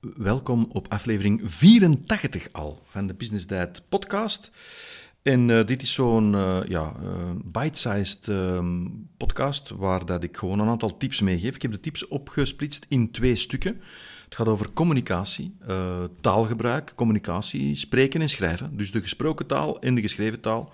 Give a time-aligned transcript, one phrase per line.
[0.00, 4.50] welkom op aflevering 84 al van de Business Diet podcast.
[5.22, 7.10] En uh, dit is zo'n uh, ja, uh,
[7.44, 11.54] bite-sized ehm, podcast waar dat ik gewoon een aantal tips meegeef.
[11.54, 13.80] Ik heb de tips opgesplitst in twee stukken.
[14.24, 15.56] Het gaat over communicatie,
[16.20, 18.76] taalgebruik, communicatie, spreken en schrijven.
[18.76, 20.72] Dus de gesproken taal en de geschreven taal.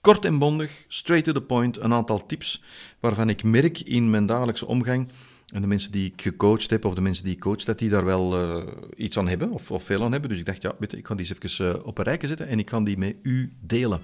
[0.00, 2.62] Kort en bondig, straight to the point, een aantal tips
[3.00, 5.08] waarvan ik merk in mijn dagelijkse omgang
[5.52, 7.88] en de mensen die ik gecoacht heb, of de mensen die ik coach, dat die
[7.88, 10.30] daar wel uh, iets aan hebben, of, of, veel aan hebben.
[10.30, 12.26] Dus ik dacht, ja, weet je, ik ga die eens even uh, op een rijke
[12.26, 14.00] zetten en ik kan die met u delen.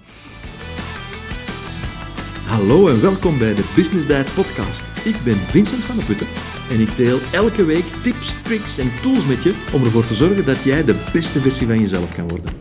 [2.45, 5.05] Hallo en welkom bij de Business Diet Podcast.
[5.05, 6.27] Ik ben Vincent van der Putten
[6.69, 10.45] en ik deel elke week tips, tricks en tools met je om ervoor te zorgen
[10.45, 12.53] dat jij de beste versie van jezelf kan worden.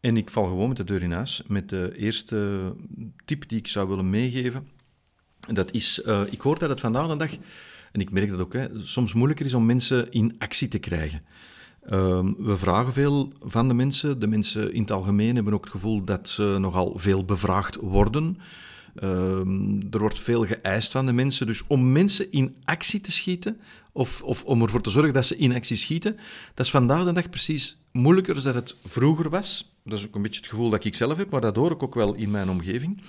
[0.00, 2.72] En ik val gewoon met de deur in huis met de eerste
[3.24, 4.78] tip die ik zou willen meegeven
[5.54, 7.30] dat is, uh, ik hoor dat het vandaag de dag,
[7.92, 11.22] en ik merk dat ook, hè, soms moeilijker is om mensen in actie te krijgen.
[11.84, 14.20] Uh, we vragen veel van de mensen.
[14.20, 18.38] De mensen in het algemeen hebben ook het gevoel dat ze nogal veel bevraagd worden.
[19.02, 19.38] Uh,
[19.90, 21.46] er wordt veel geëist van de mensen.
[21.46, 23.60] Dus om mensen in actie te schieten,
[23.92, 26.16] of, of om ervoor te zorgen dat ze in actie schieten,
[26.54, 29.74] dat is vandaag de dag precies moeilijker dan het vroeger was.
[29.84, 31.82] Dat is ook een beetje het gevoel dat ik zelf heb, maar dat hoor ik
[31.82, 33.02] ook wel in mijn omgeving.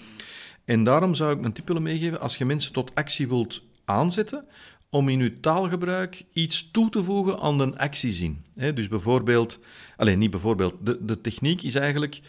[0.65, 4.45] En daarom zou ik een tip willen meegeven, als je mensen tot actie wilt aanzetten,
[4.89, 8.43] om in je taalgebruik iets toe te voegen aan een actiezin.
[8.53, 9.59] dus bijvoorbeeld,
[9.97, 12.21] alleen niet bijvoorbeeld, de, de techniek is eigenlijk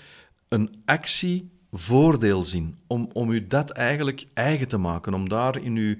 [0.48, 2.76] een actievoordeelzin.
[2.86, 5.96] Om, om u dat eigenlijk eigen te maken, om daar in uw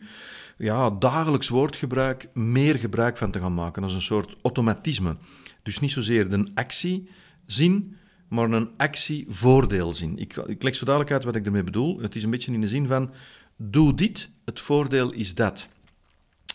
[0.59, 5.17] ja, dagelijks woordgebruik meer gebruik van te gaan maken, als een soort automatisme.
[5.63, 7.97] Dus niet zozeer de actiezin,
[8.33, 10.19] maar een actie-voordeelzin.
[10.19, 11.99] Ik, ik leg zo dadelijk uit wat ik ermee bedoel.
[12.01, 13.11] Het is een beetje in de zin van,
[13.57, 15.69] doe dit, het voordeel is dat.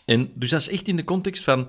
[0.04, 1.68] En dus dat is echt in de context van,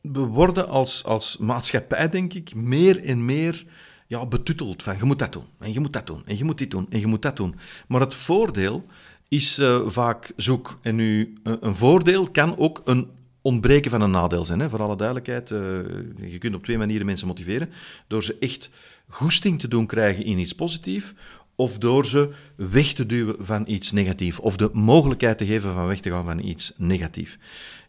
[0.00, 3.64] we worden als, als maatschappij, denk ik, meer en meer
[4.06, 6.58] ja, betutteld van, je moet dat doen, en je moet dat doen, en je moet
[6.58, 7.54] dit doen, en je moet dat doen.
[7.88, 8.84] Maar het voordeel
[9.28, 10.78] is uh, vaak zoek.
[10.82, 13.08] En nu, een voordeel kan ook een
[13.42, 14.60] ontbreken van een nadeel zijn.
[14.60, 14.68] Hè?
[14.68, 15.58] Voor alle duidelijkheid, uh,
[16.30, 17.70] je kunt op twee manieren mensen motiveren.
[18.06, 18.70] Door ze echt
[19.14, 21.12] goesting te doen krijgen in iets positiefs,
[21.54, 25.86] of door ze weg te duwen van iets negatiefs, of de mogelijkheid te geven van
[25.86, 27.38] weg te gaan van iets negatiefs.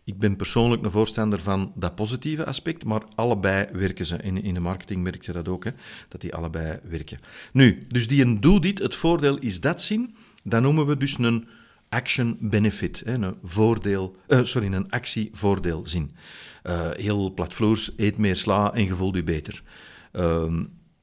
[0.03, 4.17] Ik ben persoonlijk een voorstander van dat positieve aspect, maar allebei werken ze.
[4.21, 5.71] In, in de marketing merk je dat ook, hè,
[6.07, 7.19] dat die allebei werken.
[7.53, 11.17] Nu, dus die een doe dit, het voordeel is dat zien, dan noemen we dus
[11.17, 11.47] een
[11.89, 16.11] action benefit, hè, een voordeel, uh, sorry, een actievoordeelzin.
[16.63, 19.63] Uh, heel platvloers, eet meer sla en je voelt je beter.
[20.13, 20.59] Uh,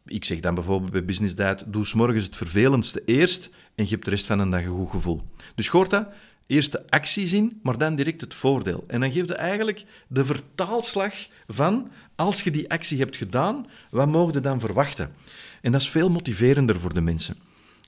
[0.06, 3.90] ik zeg dan bijvoorbeeld bij Business Diet, doe s morgens het vervelendste eerst en je
[3.90, 5.22] hebt de rest van de dag een goed gevoel.
[5.54, 6.06] Dus hoort dat?
[6.46, 8.84] Eerst de actie zien, maar dan direct het voordeel.
[8.86, 11.14] En dan geef je eigenlijk de vertaalslag
[11.46, 15.14] van, als je die actie hebt gedaan, wat mogen je dan verwachten?
[15.60, 17.36] En dat is veel motiverender voor de mensen.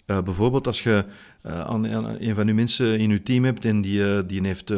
[0.06, 1.04] Uh, bijvoorbeeld als je
[1.42, 4.72] aan, een van uw mensen in uw team hebt en die, uh, die heeft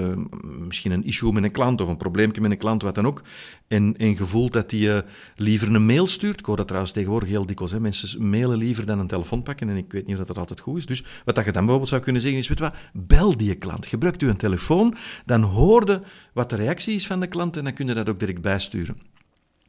[0.58, 3.22] misschien een issue met een klant of een probleempje met een klant, wat dan ook,
[3.68, 4.90] en, en je voelt dat die
[5.36, 6.38] liever een mail stuurt.
[6.38, 7.72] Ik hoor dat trouwens tegenwoordig heel dikwijls.
[7.72, 7.80] Hè.
[7.80, 10.76] Mensen mailen liever dan een telefoon pakken en ik weet niet of dat altijd goed
[10.76, 10.86] is.
[10.86, 13.86] Dus wat dat je dan bijvoorbeeld zou kunnen zeggen is, weet wat, bel die klant.
[13.86, 17.72] Gebruikt u een telefoon, dan hoorde wat de reactie is van de klant en dan
[17.72, 18.96] kun je dat ook direct bijsturen.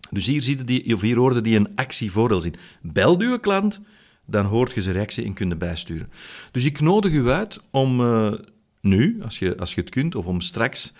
[0.09, 2.55] Dus hier, zie die, of hier hoorde die een actievoordeel zien.
[2.81, 3.81] Bel uw klant,
[4.27, 6.11] dan hoort je zijn reactie en kunt bijsturen.
[6.51, 8.33] Dus ik nodig u uit om uh,
[8.81, 10.93] nu, als je, als je het kunt, of om straks,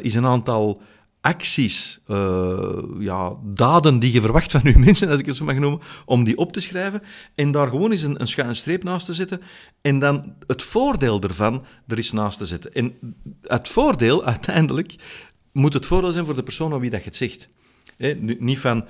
[0.00, 0.82] is een aantal
[1.20, 5.58] acties, uh, ja, daden die je verwacht van uw mensen, als ik het zo mag
[5.58, 7.02] noemen, om die op te schrijven
[7.34, 9.42] en daar gewoon eens een, een schuine streep naast te zetten
[9.80, 12.74] en dan het voordeel ervan er eens naast te zetten.
[12.74, 12.94] En
[13.42, 14.94] het voordeel, uiteindelijk,
[15.52, 17.48] moet het voordeel zijn voor de persoon aan wie dat je het zegt
[18.38, 18.84] niet van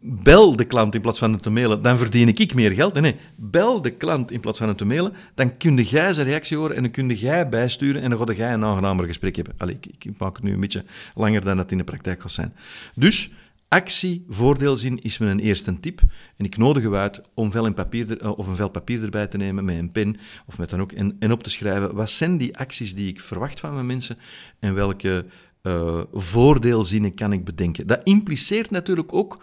[0.00, 2.92] bel de klant in plaats van het te mailen, dan verdien ik meer geld.
[2.92, 6.26] Nee, nee, bel de klant in plaats van het te mailen, dan kun jij zijn
[6.26, 9.54] reactie horen en dan kun jij bijsturen en dan ga jij een aangenamer gesprek hebben.
[9.58, 10.84] Allee, ik, maak het nu een beetje
[11.14, 12.54] langer dan het in de praktijk gaat zijn.
[12.94, 13.30] Dus
[13.68, 16.00] actie, voordeelzin is mijn eerste tip.
[16.36, 19.26] En ik nodig u uit om vel en papier eh, of een vel papier erbij
[19.26, 20.16] te nemen met een pen
[20.46, 23.20] of met dan ook en, en op te schrijven wat zijn die acties die ik
[23.20, 24.18] verwacht van mijn mensen
[24.58, 25.26] en welke
[25.66, 27.86] uh, voordeelzinnen kan ik bedenken.
[27.86, 29.38] Dat impliceert natuurlijk ook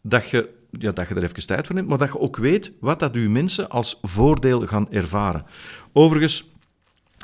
[0.00, 2.72] dat je, ja, dat je er even tijd voor neemt, maar dat je ook weet
[2.80, 5.44] wat dat uw mensen als voordeel gaan ervaren.
[5.92, 6.51] Overigens,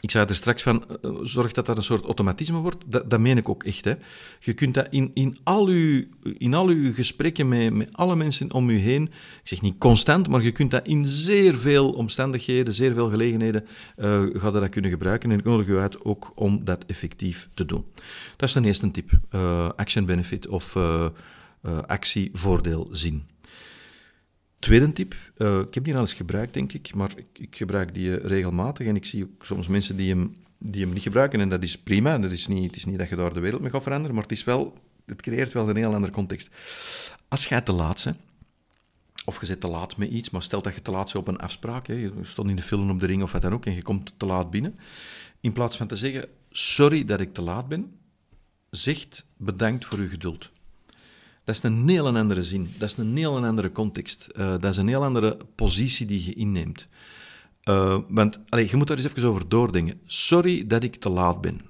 [0.00, 2.84] ik zei er straks van, uh, zorg dat dat een soort automatisme wordt.
[2.86, 3.84] Dat, dat meen ik ook echt.
[3.84, 3.94] Hè.
[4.40, 8.52] Je kunt dat in, in, al, uw, in al uw gesprekken met, met alle mensen
[8.52, 9.02] om u heen,
[9.42, 13.66] ik zeg niet constant, maar je kunt dat in zeer veel omstandigheden, zeer veel gelegenheden,
[13.96, 15.30] uh, gaat dat kunnen gebruiken.
[15.30, 17.84] En ik nodig u uit ook om dat effectief te doen.
[18.36, 19.10] Dat is de eerste tip.
[19.30, 20.76] Uh, action benefit of
[21.86, 23.26] actievoordeel zien.
[24.58, 27.94] Tweede tip, uh, ik heb die al eens gebruikt, denk ik, maar ik, ik, gebruik
[27.94, 31.48] die regelmatig en ik zie ook soms mensen die hem, die hem niet gebruiken en
[31.48, 32.18] dat is prima.
[32.18, 34.22] Dat is niet, het is niet dat je daar de wereld mee gaat veranderen, maar
[34.22, 34.74] het, is wel,
[35.06, 36.48] het creëert wel een heel andere context.
[37.28, 38.16] Als jij te laat bent,
[39.24, 41.28] of je zit te laat met iets, maar stel dat je te laat bent op
[41.28, 43.66] een afspraak, hè, je stond in de film op de ring of wat dan ook,
[43.66, 44.78] en je komt te laat binnen,
[45.40, 47.92] in plaats van te zeggen, sorry dat ik te laat ben,
[48.70, 50.50] zegt bedankt voor uw geduld.
[51.48, 52.74] Dat is een heel andere zin.
[52.78, 54.28] Dat is een heel andere context.
[54.36, 56.86] Uh, dat is een heel andere positie die je inneemt.
[57.64, 60.00] Uh, want allez, je moet daar eens even over doordenken.
[60.06, 61.60] Sorry dat ik te laat ben.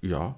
[0.00, 0.36] Ja.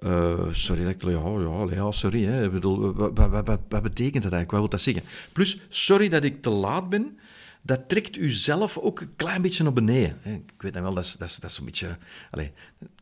[0.00, 1.02] Uh, sorry dat ik...
[1.02, 2.24] Ja, ja, ja sorry.
[2.24, 2.44] Hè.
[2.44, 4.50] Ik bedoel, wat, wat, wat, wat, betekent dat eigenlijk?
[4.50, 5.02] Wat wil dat zeggen?
[5.32, 7.18] Plus, sorry dat ik te laat ben
[7.66, 10.18] dat trekt u zelf ook een klein beetje naar beneden.
[10.24, 11.98] Ik weet wel, dat is, dat is, dat is een beetje...
[12.30, 12.48] Allez,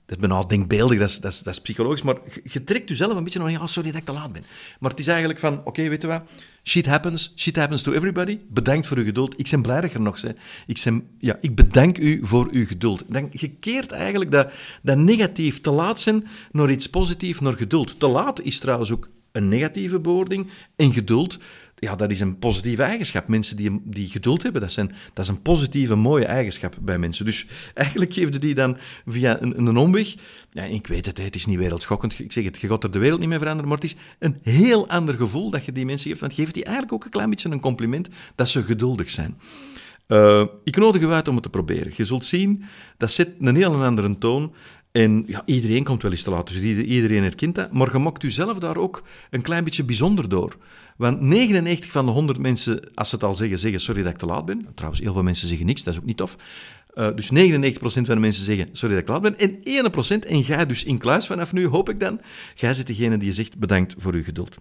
[0.07, 3.17] dat is bijna denkbeeldig, dat is, dat, is, dat is psychologisch, maar je trekt jezelf
[3.17, 4.45] een beetje naar, ja, sorry dat ik te laat ben.
[4.81, 6.23] Maar het is eigenlijk van, oké, weet je wat,
[6.65, 9.39] shit happens, shit happens to everybody, bedankt voor uw geduld.
[9.39, 10.39] Ik ben blij dat er nog bent.
[10.67, 13.05] Ik, ben, ja, ik bedank u voor uw geduld.
[13.07, 14.51] Dan, je keert eigenlijk dat,
[14.83, 18.01] dat negatief te laat zijn naar iets positiefs, naar geduld.
[18.01, 21.39] Te laat is trouwens ook een negatieve bewoording en geduld
[21.83, 23.29] ja, dat is een positieve eigenschap.
[23.29, 27.25] Mensen die, die geduld hebben, dat, zijn, dat is een positieve, mooie eigenschap bij mensen.
[27.25, 28.77] Dus eigenlijk geeft die dan
[29.07, 30.15] via een, een omweg.
[30.53, 32.19] Ja, ik weet het, het is niet wereldschokkend.
[32.19, 34.39] Ik zeg het, je gaat er de wereld niet mee veranderen, maar het is een
[34.43, 36.21] heel ander gevoel dat je die mensen geeft.
[36.21, 39.39] Want geeft die eigenlijk ook een klein beetje een compliment dat ze geduldig zijn.
[40.09, 41.93] Uh, ik nodig u uit om het te proberen.
[41.97, 42.65] Je zult zien,
[42.97, 44.55] dat zet een heel andere toon.
[44.93, 47.73] En iedereen komt wel eens te laat, dus iedereen herkent dat.
[47.73, 50.57] Maar je maakt jezelf daar ook een klein beetje bijzonder door.
[50.97, 54.19] Want 99 van de 100 mensen, als ze het al zeggen, zeggen sorry dat ik
[54.19, 54.67] te laat ben.
[54.75, 56.37] Trouwens, heel veel mensen zeggen niks, dat is ook niet tof.
[56.95, 59.39] Uh, dus 99% van de mensen zeggen sorry dat ik te laat ben.
[59.39, 62.21] En 1% en jij dus in kluis vanaf nu, hoop ik dan,
[62.55, 64.57] jij zit degene die zegt bedankt voor uw geduld.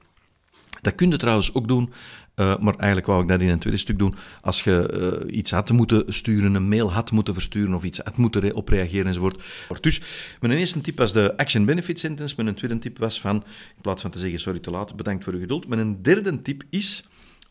[0.81, 1.93] Dat kun je trouwens ook doen,
[2.35, 5.51] uh, maar eigenlijk wou ik dat in een tweede stuk doen, als je uh, iets
[5.51, 9.43] had moeten sturen, een mail had moeten versturen of iets had moeten op reageren enzovoort.
[9.81, 10.01] Dus
[10.39, 13.35] mijn eerste tip was de action benefit sentence, mijn tweede tip was van,
[13.75, 15.67] in plaats van te zeggen sorry te laat, bedankt voor uw geduld.
[15.67, 17.03] Mijn derde tip is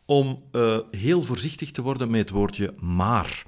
[0.04, 3.42] om uh, heel voorzichtig te worden met het woordje maar.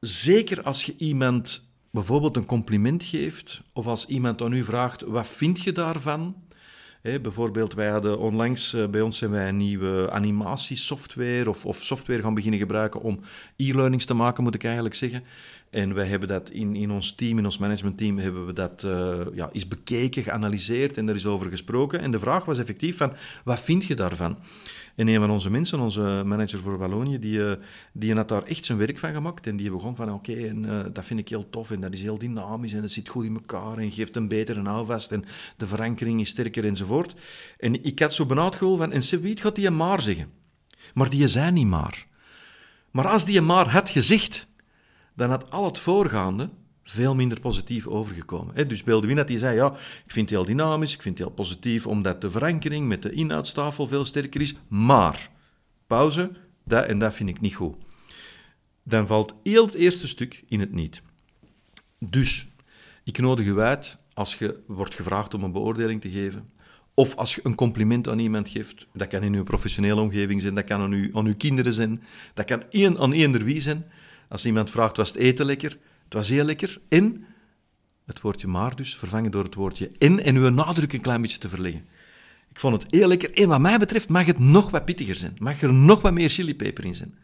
[0.00, 5.26] Zeker als je iemand bijvoorbeeld een compliment geeft, of als iemand aan u vraagt, wat
[5.26, 6.34] vind je daarvan?
[7.02, 12.22] Bijvoorbeeld, wij hadden onlangs uh, bij ons zijn wij een nieuwe animatiesoftware of, of software
[12.22, 13.20] gaan beginnen gebruiken om
[13.56, 15.24] e-learnings te maken, moet ik eigenlijk zeggen.
[15.70, 19.18] En wij hebben dat in, in ons team, in ons managementteam, hebben we dat uh,
[19.34, 22.00] ja, eens bekeken, geanalyseerd en er is over gesproken.
[22.00, 23.12] En de vraag was effectief van,
[23.44, 24.38] wat vind je daarvan?
[24.94, 27.56] En een van onze mensen, onze manager voor Wallonië, die, eh,
[27.92, 29.46] die had daar echt zijn werk van gemaakt.
[29.46, 32.02] En die begon van, oké, en uh, dat vind ik heel tof en dat is
[32.02, 35.24] heel dynamisch en het zit goed in elkaar en geeft een betere houvast en
[35.56, 37.14] de verankering is sterker enzovoort.
[37.58, 40.30] En ik had zo benauwd gevoel van, en wie gaat die maar zeggen?
[40.94, 42.06] Maar die zei niet maar.
[42.90, 44.46] Maar als die maar had gezegd,
[45.14, 46.50] dan had al het voorgaande
[46.82, 48.68] veel minder positief overgekomen.
[48.68, 49.72] Dus Beeldewin dat hij zei, ja,
[50.04, 53.10] ik vind het heel dynamisch, ik vind het heel positief, omdat de verankering met de
[53.10, 55.30] inhoudstafel veel sterker is, maar,
[55.86, 56.30] pauze,
[56.64, 57.76] dat en dat vind ik niet goed.
[58.82, 61.02] Dan valt heel het eerste stuk in het niet.
[61.98, 62.48] Dus,
[63.04, 66.50] ik nodig u uit, als je wordt gevraagd om een beoordeling te geven,
[66.94, 70.54] of als je een compliment aan iemand geeft, dat kan in uw professionele omgeving zijn,
[70.54, 72.02] dat kan aan, uw, uw kinderen zijn,
[72.34, 73.84] dat kan één, aan eender wie zijn.
[74.28, 75.78] Als iemand vraagt, was het eten lekker?
[76.12, 76.80] Het was heel lekker.
[76.88, 77.24] En
[78.06, 81.38] het woordje maar dus vervangen door het woordje en en uw nadruk een klein beetje
[81.38, 81.84] te verleggen.
[82.50, 83.32] Ik vond het heel lekker.
[83.32, 85.36] En wat mij betreft mag het nog wat pittiger zijn.
[85.38, 87.18] Mag er nog wat meer chilipeper in zijn.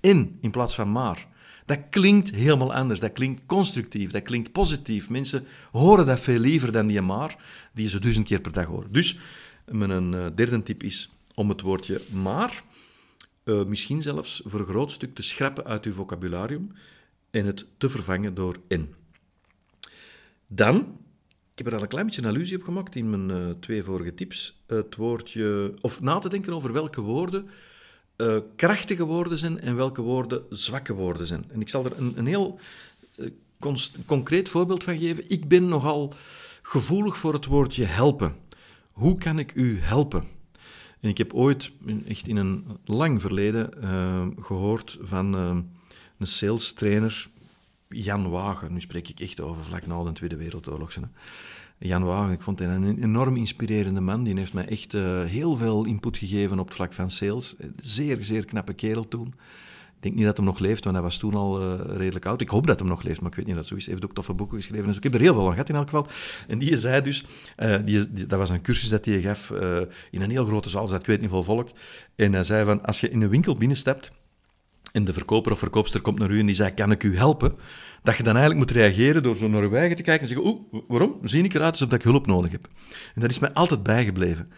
[0.00, 1.26] En in plaats van maar.
[1.66, 3.00] Dat klinkt helemaal anders.
[3.00, 4.10] Dat klinkt constructief.
[4.10, 5.10] Dat klinkt positief.
[5.10, 7.36] Mensen horen dat veel liever dan die maar,
[7.72, 8.92] die ze duizend keer per dag horen.
[8.92, 9.18] Dus
[9.64, 12.62] mijn uh, derde tip is om het woordje maar,
[13.44, 16.72] uh, misschien zelfs voor een groot stuk te schrappen uit uw vocabularium
[17.30, 18.94] en het te vervangen door in.
[20.48, 20.76] Dan,
[21.52, 23.82] ik heb er al een klein beetje een allusie op gemaakt in mijn uh, twee
[23.82, 27.48] vorige tips, het woordje, of na te denken over welke woorden
[28.16, 31.44] uh, krachtige woorden zijn en welke woorden zwakke woorden zijn.
[31.48, 32.58] En ik zal er een, een heel
[33.16, 33.30] uh,
[34.06, 35.30] concreet voorbeeld van geven.
[35.30, 36.14] Ik ben nogal
[36.62, 38.34] gevoelig voor het woordje helpen.
[38.92, 40.24] Hoe kan ik u helpen?
[41.00, 41.70] En ik heb ooit,
[42.06, 43.70] echt in een lang verleden,
[44.40, 45.34] gehoord van
[46.20, 47.28] een sales trainer,
[47.88, 50.94] Jan Wagen, nu spreek ik echt over vlak na de Tweede Wereldoorlog.
[50.94, 51.00] Hè.
[51.78, 54.22] Jan Wagen, ik vond hij een enorm inspirerende man.
[54.24, 57.56] Die heeft mij echt uh, heel veel input gegeven op het vlak van sales.
[57.76, 59.26] Zeer, zeer knappe kerel toen.
[59.96, 62.40] Ik denk niet dat hij nog leeft, want hij was toen al uh, redelijk oud.
[62.40, 63.84] Ik hoop dat hij nog leeft, maar ik weet niet dat zo is.
[63.84, 64.86] Hij heeft ook toffe boeken geschreven.
[64.86, 66.06] Dus ik heb er heel veel van gehad in elk geval.
[66.48, 67.24] En die zei dus,
[67.84, 69.50] die, die, dat was een cursus dat hij gaf
[70.10, 71.70] in een heel grote zaal, dus dat ik weet niet veel volk.
[72.16, 74.12] En hij zei van, als je in een winkel binnenstapt
[74.92, 77.54] en de verkoper of verkoopster komt naar u en die zei, kan ik u helpen?
[78.02, 80.46] Dat je dan eigenlijk moet reageren door zo naar je eigen te kijken en zeggen,
[80.46, 81.16] oeh, waarom?
[81.22, 82.68] Zie ik eruit alsof ik hulp nodig heb?
[83.14, 84.48] En dat is mij altijd bijgebleven.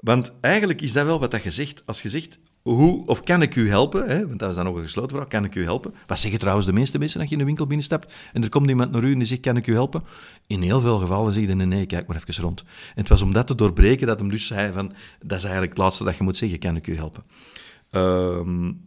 [0.00, 1.82] Want eigenlijk is dat wel wat dat je zegt.
[1.86, 4.08] Als je zegt, hoe, of kan ik u helpen?
[4.08, 4.26] Hè?
[4.26, 5.28] Want dat is dan nog een gesloten vraag.
[5.28, 5.94] Kan ik u helpen?
[6.06, 8.68] Wat zeggen trouwens de meeste mensen als je in de winkel binnenstapt en er komt
[8.68, 10.04] iemand naar u en die zegt, kan ik u helpen?
[10.46, 12.60] In heel veel gevallen zeg je, nee, nee, kijk maar even rond.
[12.60, 15.72] En het was om dat te doorbreken dat hem dus zei van, dat is eigenlijk
[15.72, 17.22] het laatste dat je moet zeggen, kan ik u helpen?
[17.90, 18.85] Um,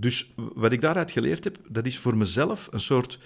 [0.00, 3.18] dus wat ik daaruit geleerd heb, dat is voor mezelf een soort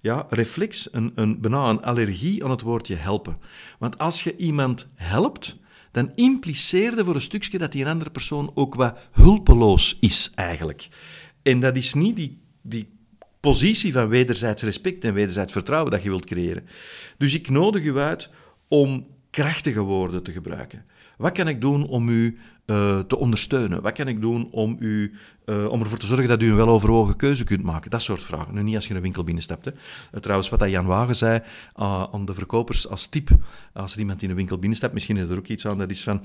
[0.00, 3.38] ja, reflex, een, een, een allergie aan het woordje helpen.
[3.78, 5.56] Want als je iemand helpt,
[5.90, 10.88] dan impliceerde voor een stukje dat die andere persoon ook wat hulpeloos is eigenlijk.
[11.42, 12.98] En dat is niet die, die
[13.40, 16.68] positie van wederzijds respect en wederzijds vertrouwen dat je wilt creëren.
[17.18, 18.30] Dus ik nodig u uit
[18.68, 20.84] om krachtige woorden te gebruiken.
[21.16, 22.38] Wat kan ik doen om u
[22.70, 23.82] uh, te ondersteunen?
[23.82, 25.14] Wat kan ik doen om, u,
[25.46, 27.90] uh, om ervoor te zorgen dat u een weloverwogen keuze kunt maken?
[27.90, 28.54] Dat soort vragen.
[28.54, 29.64] Nu niet als je een winkel binnenstapt.
[29.64, 29.70] Hè.
[29.70, 31.42] Uh, trouwens, wat dat Jan Wagen zei
[31.74, 33.30] aan de verkopers als tip,
[33.72, 36.02] als er iemand in een winkel binnenstapt, misschien is er ook iets aan, dat is
[36.02, 36.22] van,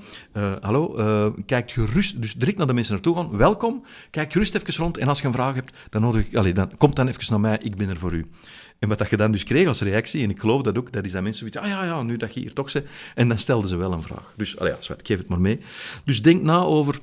[0.60, 4.98] hallo, kijk gerust, dus direct naar de mensen naartoe gaan, welkom, kijk gerust even rond
[4.98, 7.58] en als je een vraag hebt, dan, nodig, allez, dan komt dan even naar mij,
[7.62, 8.26] ik ben er voor u.
[8.78, 11.04] En wat dat je dan dus kreeg als reactie, en ik geloof dat ook, dat
[11.04, 12.86] is dat mensen weten, ah ja, ja, nu dat je hier toch zit.
[13.14, 14.32] En dan stelden ze wel een vraag.
[14.36, 15.60] Dus, allee, ja, ik geef het maar mee.
[16.04, 16.98] Dus denk na over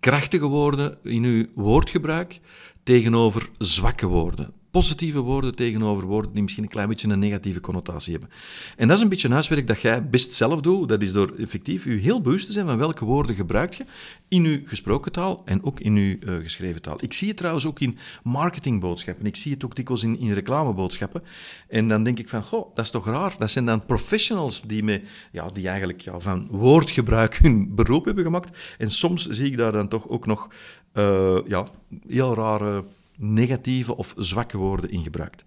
[0.00, 2.40] krachtige woorden in uw woordgebruik
[2.82, 8.12] tegenover zwakke woorden positieve woorden tegenover woorden die misschien een klein beetje een negatieve connotatie
[8.12, 8.30] hebben.
[8.76, 10.88] En dat is een beetje huiswerk dat jij best zelf doet.
[10.88, 13.84] Dat is door effectief je heel bewust te zijn van welke woorden gebruik je
[14.28, 16.96] in je gesproken taal en ook in je uh, geschreven taal.
[17.00, 19.26] Ik zie het trouwens ook in marketingboodschappen.
[19.26, 21.22] Ik zie het ook dikwijls in, in reclameboodschappen.
[21.68, 23.34] En dan denk ik van, goh, dat is toch raar.
[23.38, 28.24] Dat zijn dan professionals die, me, ja, die eigenlijk ja, van woordgebruik hun beroep hebben
[28.24, 28.58] gemaakt.
[28.78, 30.48] En soms zie ik daar dan toch ook nog
[30.94, 31.66] uh, ja,
[32.06, 32.84] heel rare
[33.20, 35.44] negatieve of zwakke woorden in gebruikt.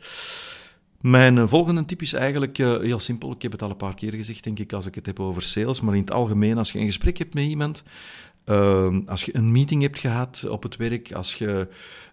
[1.04, 3.32] Mijn eh, volgende tip is eigenlijk uh, heel simpel.
[3.32, 5.42] Ik heb het al een paar keer gezegd, denk ik, als ik het heb over
[5.42, 5.82] sales.
[5.82, 7.84] Maar in het algemeen, als je een gesprek hebt met iemand,
[8.46, 11.68] uh, als je een meeting hebt gehad op het werk, als je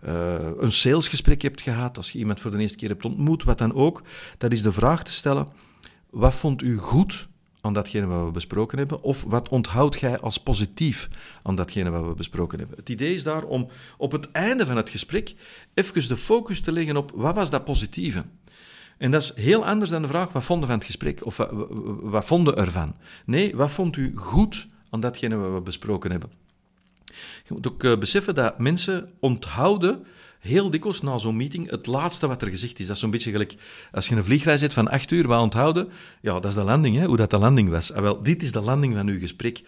[0.06, 3.58] uh, een salesgesprek hebt gehad, als je iemand voor de eerste keer hebt ontmoet, wat
[3.58, 4.02] dan ook,
[4.38, 5.48] dat is de vraag te stellen:
[6.10, 7.28] wat vond u goed
[7.60, 9.02] aan datgene wat we besproken hebben?
[9.02, 11.08] Of wat onthoudt jij als positief
[11.42, 12.76] aan datgene wat we besproken hebben?
[12.76, 15.34] Het idee is daar om op het einde van het gesprek
[15.74, 18.24] even de focus te leggen op wat was dat positieve?
[18.98, 21.50] En dat is heel anders dan de vraag wat vonden van het gesprek of wat,
[22.00, 22.94] wat vonden ervan?
[23.24, 26.30] Nee, wat vond u goed aan datgene wat we besproken hebben?
[27.44, 30.06] Je moet ook uh, beseffen dat mensen onthouden
[30.40, 32.86] heel dikwijls na zo'n meeting het laatste wat er gezegd is.
[32.86, 33.54] Dat is zo'n beetje gelijk
[33.92, 35.88] als je een vliegreis hebt van acht uur, wat onthouden?
[36.20, 37.92] Ja, dat is de landing, hè, hoe dat de landing was.
[37.92, 39.62] Ah, wel, dit is de landing van uw gesprek.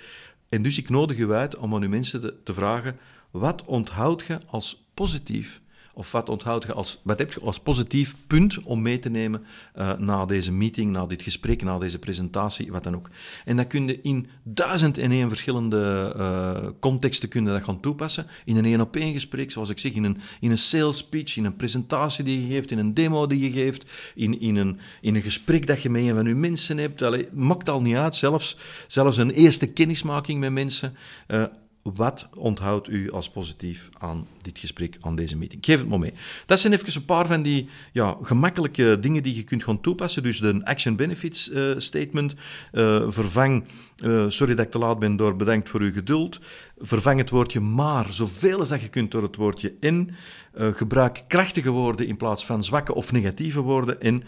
[0.48, 2.98] En dus ik nodig u uit om aan uw mensen te, te vragen,
[3.30, 5.60] wat onthoud je als positief
[5.94, 9.44] of wat onthoud je als, wat heb je als positief punt om mee te nemen
[9.78, 13.10] uh, na deze meeting, na dit gesprek, na deze presentatie, wat dan ook.
[13.44, 18.26] En dat kun je in duizend en één verschillende uh, contexten kun dat gaan toepassen.
[18.44, 21.56] In een één-op-één gesprek, zoals ik zeg, in een, in een sales speech, in een
[21.56, 23.84] presentatie die je geeft, in een demo die je geeft,
[24.14, 27.02] in, in, een, in een gesprek dat je met een van je mensen hebt.
[27.02, 28.56] Allee, maakt al niet uit, zelfs,
[28.88, 30.96] zelfs een eerste kennismaking met mensen.
[31.28, 31.44] Uh,
[31.82, 35.60] wat onthoudt u als positief aan dit gesprek, aan deze meeting?
[35.60, 36.12] Ik geef het maar mee.
[36.46, 40.22] Dat zijn even een paar van die ja, gemakkelijke dingen die je kunt gaan toepassen.
[40.22, 42.34] Dus de Action Benefits uh, Statement.
[42.72, 43.64] Uh, vervang,
[44.04, 46.40] uh, sorry dat ik te laat ben, door bedankt voor uw geduld.
[46.84, 50.10] Vervang het woordje maar zoveel als dat je kunt door het woordje in.
[50.58, 54.00] Uh, gebruik krachtige woorden in plaats van zwakke of negatieve woorden.
[54.00, 54.22] En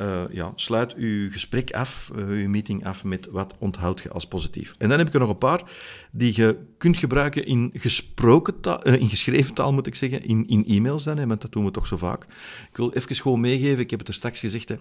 [0.00, 4.26] uh, ja, sluit uw gesprek af, uh, uw meeting af met wat onthoud je als
[4.26, 4.74] positief.
[4.78, 5.62] En dan heb ik er nog een paar
[6.10, 10.24] die je kunt gebruiken in, gesproken taal, in geschreven taal, moet ik zeggen.
[10.24, 12.24] In, in e-mails dan, hè, want dat doen we toch zo vaak.
[12.70, 14.68] Ik wil even gewoon meegeven, ik heb het er straks gezegd.
[14.68, 14.76] Hè.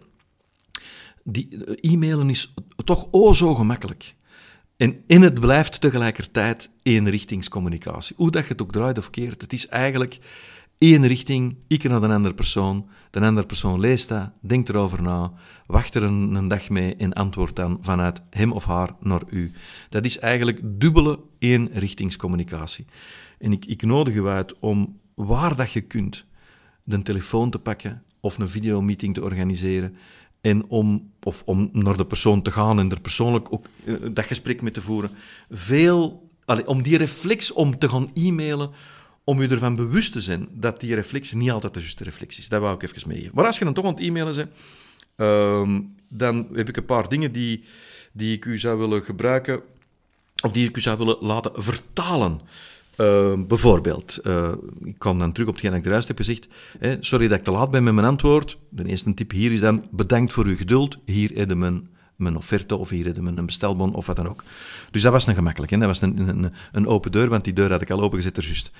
[1.24, 2.53] Die, e-mailen is
[2.86, 4.15] toch o zo gemakkelijk.
[4.79, 8.15] En in het blijft tegelijkertijd eenrichtingscommunicatie.
[8.17, 10.19] Hoe dat je het ook draait of keert, het is eigenlijk
[10.77, 12.89] één richting, ik naar de andere persoon.
[13.09, 15.33] De andere persoon leest dat, denkt erover na,
[15.67, 19.51] wacht er een, dag mee en antwoordt dan vanuit hem of haar naar u.
[19.89, 22.86] Dat is eigenlijk dubbele eenrichtingscommunicatie.
[23.39, 26.25] En ik, ik nodig u uit om waar dat je kunt,
[26.83, 29.95] de telefoon te pakken of een videomeeting te organiseren.
[30.41, 34.25] En om, of om naar de persoon te gaan en er persoonlijk ook uh, dat
[34.25, 35.10] gesprek mee te voeren.
[35.50, 36.29] Veel,
[36.65, 38.72] om die reflex om te gaan e-mailen,
[39.24, 42.50] om je ervan bewust te zijn dat die reflex niet altijd de juiste reflex is.
[42.50, 43.31] Dat wou ik even meegeven.
[43.36, 44.50] Maar als je dan toch aan het e-mailen bent,
[45.17, 47.63] uh, dan heb ik een paar dingen die,
[48.12, 49.62] die ik u zou willen gebruiken,
[50.43, 52.41] of die ik u zou willen laten vertalen.
[53.01, 54.51] Uh, bijvoorbeeld, uh,
[54.84, 56.48] ik kom dan terug op hetgeen ik eruit heb gezegd.
[57.00, 58.58] Sorry dat ik te laat ben met mijn antwoord.
[58.70, 60.98] De eerste tip hier is dan, bedankt voor uw geduld.
[61.06, 64.29] Hier heb je mijn, mijn offerte of hier heb je een bestelbon of wat dan
[64.29, 64.44] ook.
[64.91, 65.72] Dus dat was een gemakkelijk.
[65.72, 65.77] Hè?
[65.77, 68.46] Dat was een, een, een, open deur, want die deur had ik al opengezet er
[68.46, 68.72] juist.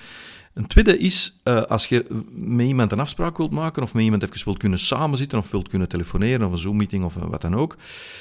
[0.54, 4.22] Een tweede is, uh, als je met iemand een afspraak wilt maken of met iemand
[4.22, 7.76] even wilt kunnen samenzitten of wilt kunnen telefoneren of een Zoom-meeting of wat dan ook.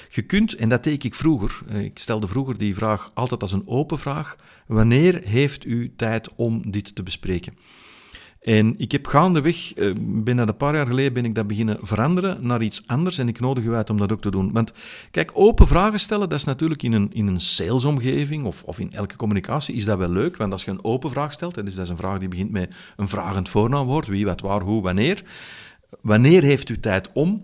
[0.09, 3.67] Je kunt, en dat deed ik vroeger, ik stelde vroeger die vraag altijd als een
[3.67, 4.35] open vraag,
[4.67, 7.57] wanneer heeft u tijd om dit te bespreken?
[8.39, 12.37] En ik heb gaandeweg, uh, binnen een paar jaar geleden, ben ik dat beginnen veranderen
[12.41, 13.17] naar iets anders.
[13.17, 14.51] En ik nodig u uit om dat ook te doen.
[14.51, 14.71] Want
[15.11, 18.93] kijk, open vragen stellen, dat is natuurlijk in een, in een salesomgeving of, of in
[18.93, 20.37] elke communicatie, is dat wel leuk.
[20.37, 22.51] Want als je een open vraag stelt, en dus dat is een vraag die begint
[22.51, 25.23] met een vragend voornaamwoord, wie, wat, waar, hoe, wanneer.
[26.01, 27.41] Wanneer heeft u tijd om?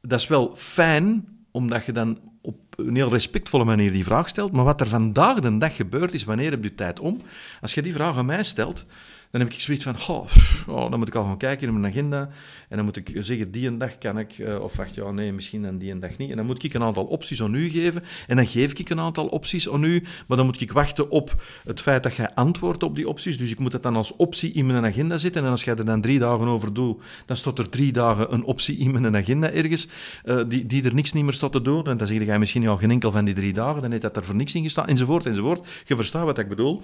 [0.00, 4.52] Dat is wel fijn, omdat je dan op een heel respectvolle manier die vraag stelt.
[4.52, 7.20] Maar wat er vandaag de dag gebeurt, is wanneer heb je tijd om?
[7.60, 8.86] Als je die vraag aan mij stelt,
[9.32, 10.26] dan heb ik zoiets van, oh,
[10.66, 12.28] oh, dan moet ik al gaan kijken in mijn agenda.
[12.68, 15.32] En dan moet ik zeggen, die een dag kan ik, uh, of wacht, ja, nee,
[15.32, 16.30] misschien dan die een dag niet.
[16.30, 18.02] En dan moet ik een aantal opties aan u geven.
[18.26, 20.02] En dan geef ik een aantal opties aan u.
[20.26, 23.38] Maar dan moet ik wachten op het feit dat jij antwoordt op die opties.
[23.38, 25.44] Dus ik moet het dan als optie in mijn agenda zetten.
[25.44, 28.44] En als jij er dan drie dagen over doet, dan staat er drie dagen een
[28.44, 29.88] optie in mijn agenda ergens,
[30.24, 31.86] uh, die, die er niks niet meer staat te doen.
[31.86, 34.16] En dan zeg je misschien al geen enkel van die drie dagen, dan heeft dat
[34.16, 35.68] er voor niks in gestaan, enzovoort, enzovoort.
[35.84, 36.82] Je verstaat wat ik bedoel.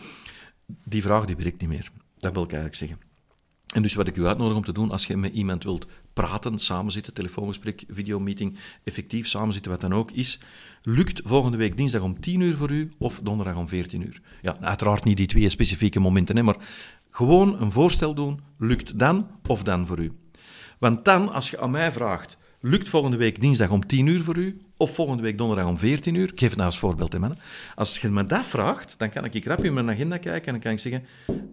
[0.85, 1.91] Die vraag die werkt niet meer.
[2.19, 2.99] Dat wil ik eigenlijk zeggen.
[3.69, 6.59] En dus wat ik u uitnodig om te doen, als je met iemand wilt praten,
[6.59, 10.41] samenzitten, telefoongesprek, videomeeting, effectief samenzitten, wat dan ook is,
[10.83, 14.21] lukt volgende week dinsdag om 10 uur voor u of donderdag om 14 uur.
[14.43, 16.57] Ja, uiteraard niet die twee specifieke momenten, hè, maar
[17.11, 20.13] gewoon een voorstel doen, lukt dan of dan voor u.
[20.79, 24.37] Want dan, als je aan mij vraagt, lukt volgende week dinsdag om 10 uur voor
[24.37, 26.33] u of volgende week donderdag om 14 uur.
[26.33, 27.19] Ik geef het nou als voorbeeld, hè.
[27.75, 30.61] Als je me dat vraagt, dan kan ik rap in mijn agenda kijken en dan
[30.61, 31.05] kan ik zeggen,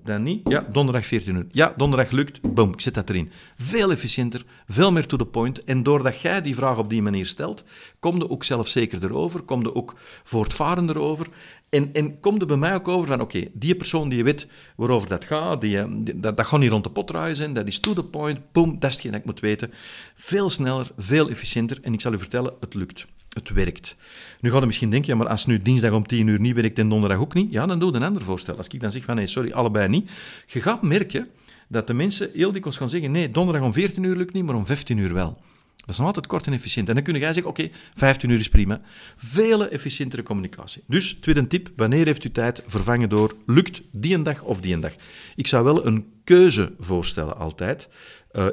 [0.03, 0.49] dan niet.
[0.49, 1.45] Ja, donderdag 14 uur.
[1.51, 2.53] Ja, donderdag lukt.
[2.53, 3.31] Boom, ik zet dat erin.
[3.57, 5.63] Veel efficiënter, veel meer to the point.
[5.63, 7.63] En doordat jij die vraag op die manier stelt,
[7.99, 11.27] kom je ook zelfzekerder over, kom je ook voortvarender over.
[11.69, 14.47] En, en kom er bij mij ook over van, oké, die persoon die je weet
[14.75, 17.79] waarover dat gaat, die, eh, dat, dat gaat niet rond de pot zijn, dat is
[17.79, 19.71] to the point, boom, dat is hetgeen dat ik moet weten.
[20.15, 23.05] Veel sneller, veel efficiënter en ik zal u vertellen, het lukt.
[23.29, 23.95] Het werkt.
[24.41, 26.79] Nu gaat je misschien denken, ja, maar als nu dinsdag om 10 uur niet werkt
[26.79, 28.57] en donderdag ook niet, ja, dan doe je een ander voorstel.
[28.57, 30.09] Als ik dan zeg van, nee, sorry, allebei niet.
[30.45, 31.27] Je gaat merken
[31.67, 34.55] dat de mensen heel dikwijls gaan zeggen, nee, donderdag om 14 uur lukt niet, maar
[34.55, 35.37] om 15 uur wel.
[35.85, 36.89] Dat is nog altijd kort en efficiënt.
[36.89, 38.81] En dan kun jij zeggen, oké, 15 uur is prima.
[39.15, 40.83] Vele efficiëntere communicatie.
[40.87, 44.73] Dus, tweede tip, wanneer heeft u tijd vervangen door lukt die een dag of die
[44.73, 44.93] een dag?
[45.35, 47.89] Ik zou wel een keuze voorstellen altijd.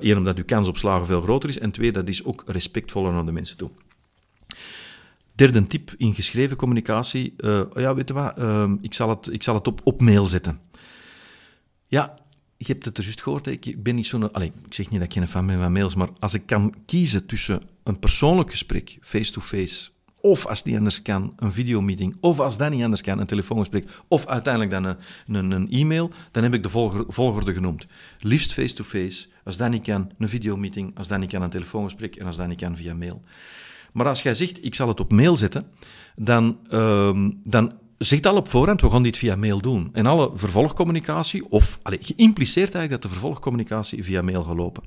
[0.03, 1.59] Uh, omdat uw kans op slagen veel groter is.
[1.59, 3.71] En twee, dat is ook respectvoller naar de mensen toe.
[5.35, 7.35] Derde tip in geschreven communicatie.
[7.37, 8.39] Uh, ja, weet je wat?
[8.39, 10.61] Uh, ik zal het, ik zal het op, op mail zetten.
[11.87, 12.19] Ja,
[12.67, 13.47] je hebt het er juist gehoord.
[13.47, 14.25] Ik ben niet zo'n.
[14.25, 17.27] Ik zeg niet dat ik geen fan ben van mails, maar als ik kan kiezen
[17.27, 22.71] tussen een persoonlijk gesprek, face-to-face, of als die anders kan, een videomeeting, of als dat
[22.71, 24.97] niet anders kan, een telefoongesprek, of uiteindelijk dan een,
[25.27, 26.69] een, een e-mail, dan heb ik de
[27.09, 27.87] volgorde genoemd.
[28.19, 32.27] Liefst face-to-face, als dat niet kan, een videomeeting, als dat niet kan, een telefoongesprek, en
[32.27, 33.21] als dat niet kan, via mail.
[33.93, 35.67] Maar als jij zegt, ik zal het op mail zetten,
[36.17, 37.73] dan, uh, dan
[38.05, 39.91] zegt al op voorhand, we gaan dit via mail doen.
[39.93, 44.83] En alle vervolgcommunicatie, of allez, geïmpliceerd eigenlijk dat de vervolgcommunicatie via mail gaat lopen.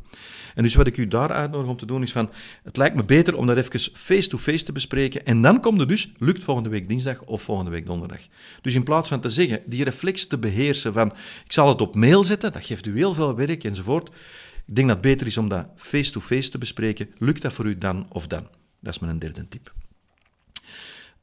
[0.55, 2.29] En dus wat ik u daar uitnodig om te doen is van,
[2.63, 5.25] het lijkt me beter om dat even face-to-face te bespreken.
[5.25, 8.21] En dan komt het dus, lukt volgende week dinsdag of volgende week donderdag.
[8.61, 11.07] Dus in plaats van te zeggen, die reflex te beheersen van,
[11.45, 14.09] ik zal het op mail zetten, dat geeft u heel veel werk enzovoort.
[14.65, 17.09] Ik denk dat het beter is om dat face-to-face -face te bespreken.
[17.17, 18.47] Lukt dat voor u dan of dan?
[18.79, 19.73] Dat is mijn derde tip.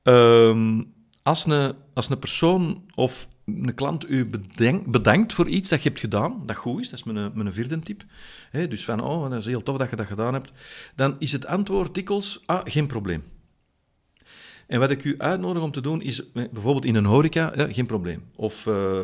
[0.02, 0.92] Um,
[1.22, 5.88] als, een, als een persoon of een klant u bedenkt, bedankt voor iets dat je
[5.88, 8.04] hebt gedaan, dat goed is, dat is mijn, mijn vierde tip.
[8.50, 10.52] He, dus van, oh, dat is heel tof dat je dat gedaan hebt.
[10.94, 13.22] Dan is het antwoord dikwijls, ah, geen probleem.
[14.66, 17.86] En wat ik u uitnodig om te doen is, bijvoorbeeld in een horeca, ja, geen
[17.86, 18.22] probleem.
[18.36, 18.98] Of uh,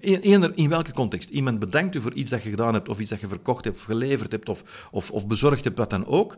[0.00, 1.30] in, in welke context.
[1.30, 3.76] Iemand bedankt u voor iets dat je gedaan hebt, of iets dat je verkocht hebt,
[3.76, 6.36] of geleverd hebt, of, of, of bezorgd hebt, wat dan ook.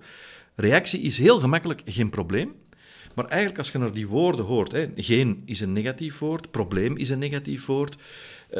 [0.54, 2.54] Reactie is heel gemakkelijk geen probleem.
[3.16, 6.96] Maar eigenlijk, als je naar die woorden hoort, hè, geen is een negatief woord, probleem
[6.96, 7.96] is een negatief woord,
[8.50, 8.56] uh,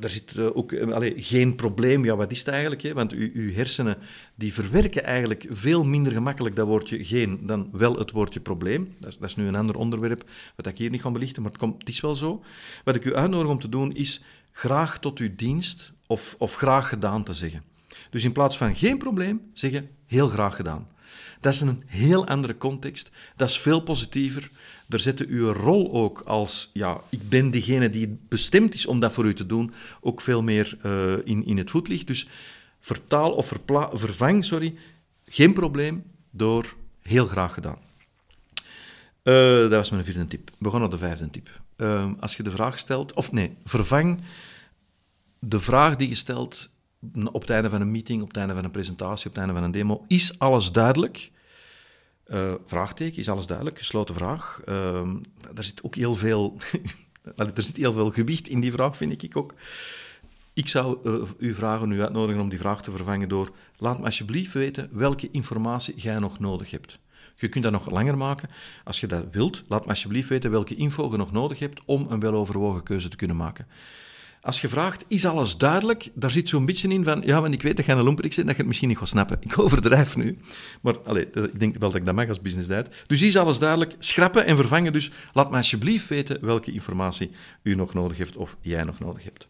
[0.00, 2.04] daar zit ook uh, geen probleem.
[2.04, 2.82] Ja, wat is het eigenlijk?
[2.82, 2.92] Hè?
[2.92, 3.96] Want u, uw hersenen
[4.34, 8.94] die verwerken eigenlijk veel minder gemakkelijk dat woordje geen dan wel het woordje probleem.
[8.98, 11.52] Dat is, dat is nu een ander onderwerp wat ik hier niet ga belichten, maar
[11.52, 12.42] het, het is wel zo.
[12.84, 16.88] Wat ik u uitnodig om te doen is graag tot uw dienst of, of graag
[16.88, 17.62] gedaan te zeggen.
[18.10, 20.88] Dus in plaats van geen probleem, zeggen heel graag gedaan.
[21.40, 23.10] Dat is een heel andere context.
[23.36, 24.50] Dat is veel positiever.
[24.86, 29.12] Daar zette uw rol ook als, ja, ik ben degene die bestemd is om dat
[29.12, 32.06] voor u te doen, ook veel meer uh, in, in het voetlicht.
[32.06, 32.26] Dus
[32.80, 33.52] vertaal of
[33.92, 34.74] vervang, sorry,
[35.26, 37.78] geen probleem door heel graag gedaan.
[39.22, 40.50] Uh, dat was mijn vierde tip.
[40.58, 41.60] We gaan naar de vijfde tip.
[41.76, 44.20] Uh, als je de vraag stelt, of nee, vervang
[45.38, 46.70] de vraag die je stelt
[47.32, 49.54] op het einde van een meeting, op het einde van een presentatie, op het einde
[49.54, 50.04] van een demo.
[50.08, 51.30] Is alles duidelijk?
[52.26, 53.78] Uh, vraagteken, is alles duidelijk?
[53.78, 54.60] Gesloten vraag.
[54.68, 55.00] Uh,
[55.54, 56.56] er zit ook heel veel...
[57.36, 59.54] er zit heel veel gewicht in die vraag, vind ik ook.
[60.52, 63.50] Ik zou uh, u vragen, u uitnodigen om die vraag te vervangen door...
[63.78, 66.98] Laat me alsjeblieft weten welke informatie jij nog nodig hebt.
[67.36, 68.48] Je kunt dat nog langer maken.
[68.84, 72.06] Als je dat wilt, laat me alsjeblieft weten welke info je nog nodig hebt om
[72.10, 73.66] een weloverwogen keuze te kunnen maken.
[74.42, 76.08] Als je vraagt, is alles duidelijk?
[76.14, 78.44] Daar zit zo'n beetje in van, ja, want ik weet dat je een lomperik zit,
[78.44, 79.38] dat je het misschien niet gaat snappen.
[79.40, 80.38] Ik overdrijf nu.
[80.80, 82.68] Maar allez, ik denk wel dat ik dat mag als business.
[83.06, 83.94] Dus is alles duidelijk?
[83.98, 84.92] Schrappen en vervangen.
[84.92, 87.30] Dus laat me alsjeblieft weten welke informatie
[87.62, 89.48] u nog nodig heeft of jij nog nodig hebt.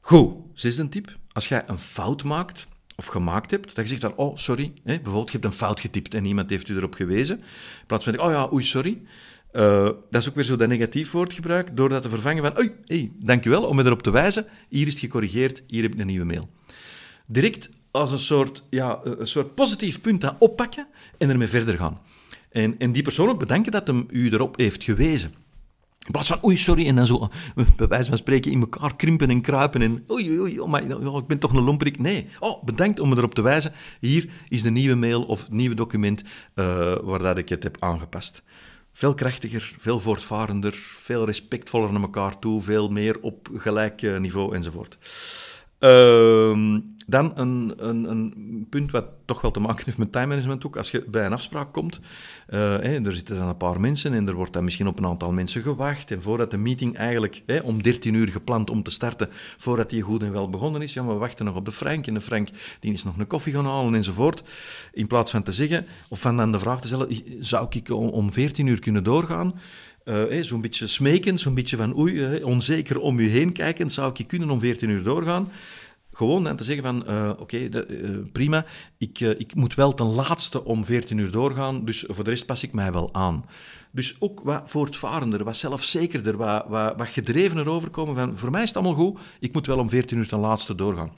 [0.00, 1.12] Goed, zesde tip.
[1.32, 4.94] Als jij een fout maakt, of gemaakt hebt, dat je zegt dan, oh, sorry, hè,
[4.94, 8.20] bijvoorbeeld je hebt een fout getypt en iemand heeft u erop gewezen, in plaats van,
[8.20, 9.02] oh ja, oei, sorry,
[9.56, 12.72] uh, dat is ook weer zo dat negatief woordgebruik, door dat te vervangen van, oei,
[12.84, 16.06] hey, dankjewel om me erop te wijzen, hier is het gecorrigeerd, hier heb ik een
[16.06, 16.48] nieuwe mail.
[17.26, 20.86] Direct als een soort, ja, een soort positief punt dat oppakken
[21.18, 22.00] en ermee verder gaan.
[22.50, 25.32] En, en die persoon ook bedanken dat hem u erop heeft gewezen.
[26.04, 27.28] In plaats van, oei, sorry, en dan zo,
[27.76, 31.18] bij wijze van spreken, in elkaar krimpen en kruipen en, oei, oei, oh, maar, oh,
[31.18, 31.98] ik ben toch een lomperik.
[31.98, 33.72] Nee, oh, bedankt om me erop te wijzen.
[34.00, 36.22] Hier is de nieuwe mail of het nieuwe document
[36.54, 38.42] uh, waar dat ik het heb aangepast
[38.94, 44.98] veel krachtiger, veel voortvarender, veel respectvoller naar elkaar toe, veel meer op gelijk niveau enzovoort.
[45.84, 50.66] Uh, dan een, een, een, punt wat toch wel te maken heeft met time management
[50.66, 50.76] ook.
[50.76, 52.00] Als je bij een afspraak komt,
[52.48, 55.32] uh, er zitten dan een paar mensen en er wordt dan misschien op een aantal
[55.32, 56.10] mensen gewacht.
[56.10, 60.22] En voordat de meeting eigenlijk om 13 uur gepland om te starten, voordat die goed
[60.22, 62.06] en wel begonnen is, ja, we wachten nog op de Frank.
[62.06, 62.48] En de Frank
[62.80, 64.42] die is nog een koffie gaan halen enzovoort.
[64.92, 68.32] In plaats van te zeggen, of van dan de vraag te stellen, zou ik om
[68.32, 69.54] 14 uur kunnen doorgaan?
[70.04, 74.16] Uh, zo'n beetje smeken, zo'n beetje van oei, onzeker om u heen kijken, zou ik
[74.16, 75.52] je kunnen om 14 uur doorgaan?
[76.12, 77.68] Gewoon dan te zeggen van, oké,
[78.32, 78.64] prima,
[78.98, 82.62] ik, ik moet wel ten laatste om 14 uur doorgaan, dus voor de rest pas
[82.62, 83.44] ik mij wel aan.
[83.94, 88.68] Dus ook wat voortvarender, wat zelfzekerder, wat, wat, wat gedrevener overkomen van, voor mij is
[88.68, 91.12] het allemaal goed, ik moet wel om 14 uur ten laatste doorgaan.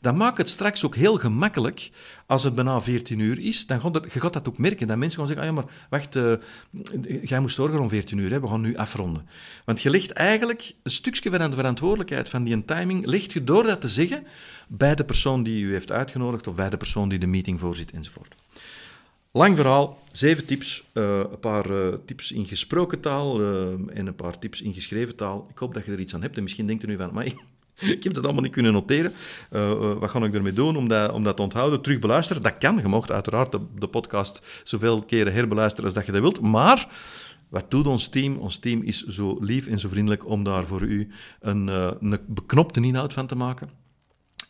[0.00, 1.90] Dan maakt het straks ook heel gemakkelijk,
[2.26, 4.96] als het bijna 14 uur is, dan gaat het, je gaat dat ook merken, dat
[4.96, 6.32] mensen gaan zeggen, ah ja, maar wacht, uh,
[7.22, 9.28] jij moest doorgaan om 14 uur, hè, we gaan nu afronden.
[9.64, 13.62] Want je legt eigenlijk een stukje van de verantwoordelijkheid van die timing, ligt je door
[13.62, 14.26] dat te zeggen,
[14.68, 17.90] bij de persoon die u heeft uitgenodigd, of bij de persoon die de meeting voorzit,
[17.90, 18.34] enzovoort.
[19.32, 20.84] Lang verhaal, zeven tips.
[20.92, 23.48] Uh, een paar uh, tips in gesproken taal uh,
[23.94, 25.46] en een paar tips in geschreven taal.
[25.50, 26.36] Ik hoop dat je er iets aan hebt.
[26.36, 27.26] En misschien denkt u nu van, maar
[27.80, 29.12] ik heb dat allemaal niet kunnen noteren.
[29.98, 31.80] wat ga ik ermee doen om dat, om dat te onthouden?
[31.80, 32.76] Terug beluisteren, dat kan.
[32.76, 36.40] Je mocht uiteraard de, de podcast zoveel keren herbeluisteren als dat je dat wilt.
[36.40, 36.88] Maar
[37.48, 38.36] wat doet ons team?
[38.36, 41.08] Ons team is zo lief en zo vriendelijk om daar voor u
[41.40, 43.77] een, een beknopte inhoud van te maken.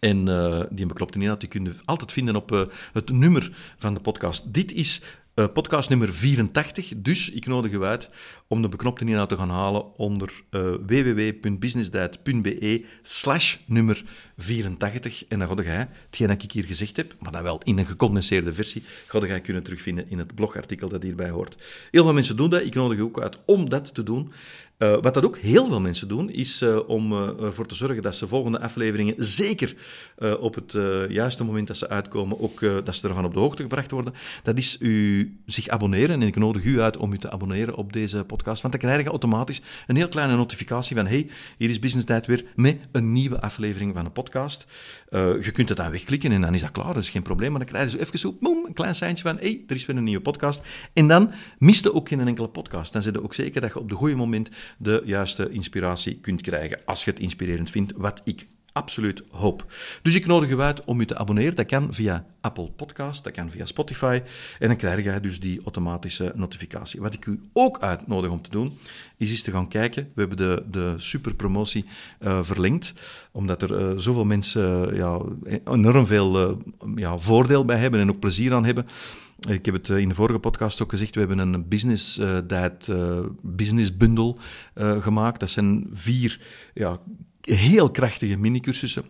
[0.00, 3.94] En uh, die beknopte inhoud die kun je altijd vinden op uh, het nummer van
[3.94, 4.54] de podcast.
[4.54, 5.02] Dit is
[5.34, 8.10] uh, podcast nummer 84, dus ik nodig u uit
[8.46, 10.42] om de beknopte inhoud te gaan halen onder
[10.86, 14.04] www.businessdiet.be slash nummer
[14.36, 15.24] 84.
[15.28, 17.86] En dan ga je hetgeen dat ik hier gezegd heb, maar dan wel in een
[17.86, 21.56] gecondenseerde versie, ga je kunnen terugvinden in het blogartikel dat hierbij hoort.
[21.90, 24.32] Heel veel mensen doen dat, ik nodig u ook uit om dat te doen.
[24.78, 28.02] Uh, wat dat ook heel veel mensen doen, is uh, om uh, ervoor te zorgen
[28.02, 29.74] dat ze volgende afleveringen zeker
[30.40, 30.76] op het
[31.08, 34.14] juiste moment dat ze uitkomen, ook dat ze ervan op de hoogte gebracht worden.
[34.42, 36.22] Dat is u zich abonneren.
[36.22, 38.62] En ik nodig u uit om u te abonneren op deze podcast.
[38.62, 42.26] Want dan krijg je automatisch een heel kleine notificatie van hey, hier is Business Diet
[42.26, 44.66] weer met een nieuwe aflevering van een podcast.
[45.10, 47.50] je kunt het dan wegklikken en dan is dat klaar, dat is geen probleem.
[47.50, 49.96] Maar dan krijg je zo even zo, een klein seintje van hey, er is weer
[49.96, 50.62] een nieuwe podcast.
[50.92, 52.92] En dan mist je ook geen enkele podcast.
[52.92, 56.40] Dan zit je ook zeker dat je op de goede moment de juiste inspiratie kunt
[56.40, 58.46] krijgen, als je het inspirerend vindt, wat ik
[58.78, 59.72] absoluut hoop.
[60.02, 61.56] Dus ik nodig u uit om u te abonneren.
[61.56, 64.22] Dat kan via Apple Podcast, dat kan via Spotify.
[64.58, 67.00] En dan krijg je dus die automatische notificatie.
[67.00, 68.78] Wat ik u ook uitnodig om te doen,
[69.16, 70.10] is eens te gaan kijken.
[70.14, 71.84] We hebben de, de superpromotie
[72.20, 72.92] uh, verlengd,
[73.32, 75.20] omdat er uh, zoveel mensen uh, ja,
[75.64, 76.58] enorm veel
[76.96, 78.86] ja, voordeel bij hebben en ook plezier aan hebben.
[79.38, 82.86] Ik heb het in de vorige podcast ook gezegd, we hebben een business uh, diet,
[82.86, 84.36] uh, business bundle
[84.74, 85.40] uh, gemaakt.
[85.40, 86.40] Dat zijn vier
[86.74, 87.00] ja,
[87.40, 89.04] heel krachtige minicursussen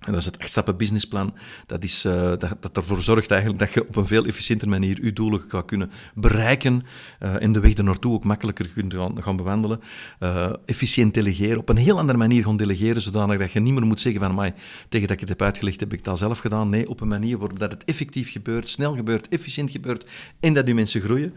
[0.00, 1.34] en dat is het achtstappen businessplan.
[1.66, 5.04] Dat, is, uh, dat, dat ervoor zorgt eigenlijk dat je op een veel efficiënter manier
[5.04, 6.82] je doelen gaat kunnen bereiken
[7.20, 9.80] uh, en de weg er naartoe ook makkelijker kunt gaan, bewandelen.
[10.20, 13.86] Uh, efficiënt delegeren, op een heel andere manier gaan delegeren, zodanig dat je niet meer
[13.86, 14.54] moet zeggen van mij
[14.88, 16.68] tegen dat ik het heb uitgelegd, heb ik dat zelf gedaan.
[16.68, 20.06] Nee, op een manier waarop dat het effectief gebeurt, snel gebeurt, efficiënt gebeurt
[20.40, 21.34] en dat die mensen groeien.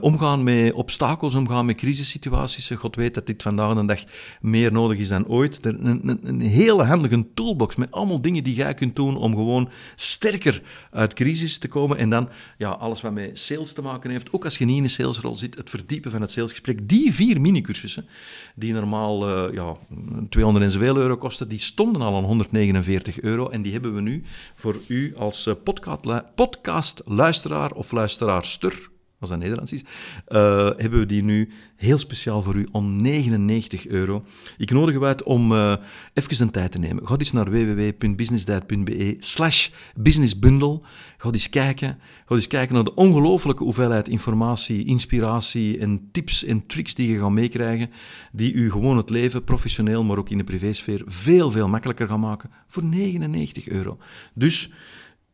[0.00, 2.70] omgaan met obstakels, omgaan met crisissituaties.
[2.70, 4.04] God weet dat dit vandaag de dag
[4.40, 5.58] meer nodig is dan ooit.
[5.62, 9.70] Een, een, een hele handige toolbox met allemaal dingen die jij kunt doen om gewoon
[9.94, 11.96] sterker uit crisis te komen.
[11.96, 14.82] En dan ja, alles wat met sales te maken heeft, ook als je niet in
[14.82, 16.88] een salesrol zit, het verdiepen van het salesgesprek.
[16.88, 18.06] Die vier minicursussen,
[18.54, 19.76] die normaal uh, ja,
[20.28, 23.48] 200 en zoveel euro kosten, die stonden al aan 149 euro.
[23.48, 24.22] En die hebben we nu
[24.54, 28.88] voor u als podcast, podcastluisteraar of luisteraarster
[29.20, 29.82] als dat Nederlands is,
[30.28, 34.24] uh, hebben we die nu heel speciaal voor u om 99 euro.
[34.58, 35.74] Ik nodig u uit om uh,
[36.14, 37.06] even een tijd te nemen.
[37.06, 40.80] Ga eens naar www.businessdiet.be slash businessbundle.
[41.16, 41.98] Ga eens kijken.
[42.26, 47.18] Ga eens kijken naar de ongelofelijke hoeveelheid informatie, inspiratie en tips en tricks die je
[47.18, 47.90] gaat meekrijgen,
[48.32, 52.20] die u gewoon het leven, professioneel, maar ook in de privésfeer, veel, veel makkelijker gaan
[52.20, 53.98] maken voor 99 euro.
[54.34, 54.70] Dus...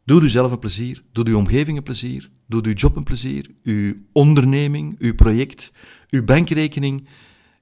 [0.05, 3.95] Doe uzelf een plezier, doe uw omgeving een plezier, doe uw job een plezier, uw
[4.13, 5.73] onderneming, uw project,
[6.11, 7.09] uw bankrekening.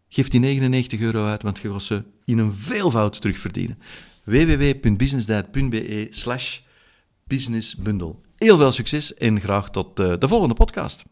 [0.09, 3.79] Geef die 99 euro uit, want je gaat ze in een veelvoud terugverdienen.
[4.25, 6.59] www.businessdiet.be slash
[7.27, 8.15] businessbundle.
[8.37, 11.03] Heel veel succes en graag tot de volgende podcast.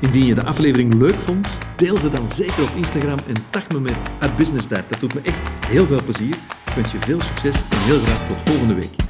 [0.00, 3.80] Indien je de aflevering leuk vond, deel ze dan zeker op Instagram en tag me
[3.80, 3.96] met
[4.36, 4.88] @businessdiet.
[4.88, 6.34] Dat doet me echt heel veel plezier.
[6.66, 9.09] Ik wens je veel succes en heel graag tot volgende week.